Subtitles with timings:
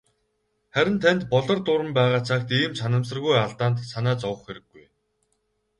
[0.73, 4.85] Харин танд "Болор дуран" байгаа цагт ийм санамсаргүй алдаанд санаа зовох хэрэггүй.